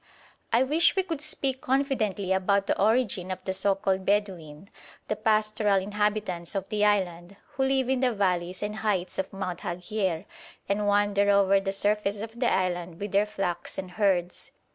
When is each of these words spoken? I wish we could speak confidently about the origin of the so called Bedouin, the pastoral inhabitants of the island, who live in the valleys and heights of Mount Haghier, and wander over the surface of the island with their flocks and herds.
I 0.51 0.63
wish 0.63 0.95
we 0.95 1.03
could 1.03 1.21
speak 1.21 1.61
confidently 1.61 2.31
about 2.33 2.65
the 2.65 2.81
origin 2.81 3.29
of 3.29 3.37
the 3.45 3.53
so 3.53 3.75
called 3.75 4.03
Bedouin, 4.03 4.71
the 5.09 5.15
pastoral 5.15 5.79
inhabitants 5.79 6.55
of 6.55 6.67
the 6.69 6.83
island, 6.83 7.35
who 7.51 7.65
live 7.65 7.87
in 7.87 7.99
the 7.99 8.11
valleys 8.11 8.63
and 8.63 8.77
heights 8.77 9.19
of 9.19 9.31
Mount 9.31 9.59
Haghier, 9.59 10.25
and 10.67 10.87
wander 10.87 11.29
over 11.29 11.59
the 11.59 11.71
surface 11.71 12.23
of 12.23 12.39
the 12.39 12.51
island 12.51 12.99
with 12.99 13.11
their 13.11 13.27
flocks 13.27 13.77
and 13.77 13.91
herds. 13.91 14.49